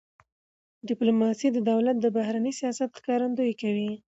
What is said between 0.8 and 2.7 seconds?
ډيپلوماسي د دولت د بهرني